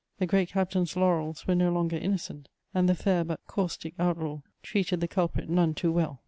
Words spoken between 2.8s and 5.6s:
the fair but caustic outlaw treated the culprit